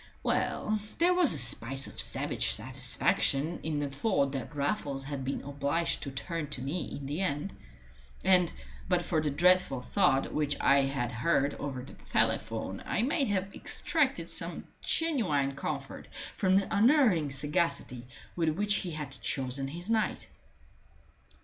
[0.23, 5.43] Well, there was a spice of savage satisfaction in the thought that Raffles had been
[5.43, 7.53] obliged to turn to me in the end.
[8.23, 8.51] And,
[8.89, 13.53] but for the dreadful thud which I had heard over the telephone, I might have
[13.53, 20.25] extracted some genuine comfort from the unerring sagacity with which he had chosen his night.